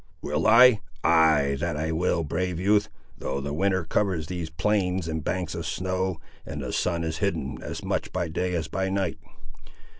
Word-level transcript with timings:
"Will 0.23 0.47
I! 0.47 0.79
ay, 1.03 1.57
that 1.59 1.77
I 1.77 1.91
will, 1.91 2.23
brave 2.23 2.59
youth, 2.59 2.89
though 3.19 3.39
the 3.39 3.53
winter 3.53 3.85
covers 3.85 4.25
these 4.25 4.49
plains 4.49 5.07
in 5.07 5.19
banks 5.19 5.53
of 5.53 5.63
snow, 5.67 6.17
and 6.43 6.63
the 6.63 6.73
sun 6.73 7.03
is 7.03 7.19
hidden 7.19 7.59
as 7.61 7.83
much 7.83 8.11
by 8.11 8.27
day 8.27 8.55
as 8.55 8.67
by 8.67 8.89
night. 8.89 9.19